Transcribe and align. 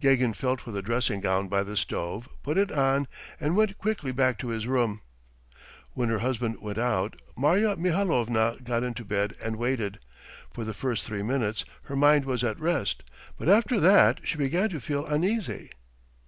Gagin 0.00 0.32
felt 0.34 0.60
for 0.60 0.72
the 0.72 0.82
dressing 0.82 1.20
gown 1.20 1.46
by 1.46 1.62
the 1.62 1.76
stove, 1.76 2.28
put 2.42 2.58
it 2.58 2.72
on, 2.72 3.06
and 3.38 3.54
went 3.56 3.78
quietly 3.78 4.10
back 4.10 4.36
to 4.40 4.48
his 4.48 4.66
room. 4.66 5.00
When 5.92 6.08
her 6.08 6.18
husband 6.18 6.56
went 6.60 6.78
out 6.78 7.22
Marya 7.36 7.76
Mihalovna 7.76 8.58
got 8.64 8.82
into 8.82 9.04
bed 9.04 9.36
and 9.40 9.54
waited. 9.54 10.00
For 10.52 10.64
the 10.64 10.74
first 10.74 11.04
three 11.04 11.22
minutes 11.22 11.64
her 11.82 11.94
mind 11.94 12.24
was 12.24 12.42
at 12.42 12.58
rest, 12.58 13.04
but 13.38 13.48
after 13.48 13.78
that 13.78 14.18
she 14.24 14.36
began 14.38 14.70
to 14.70 14.80
feel 14.80 15.06
uneasy. 15.06 15.70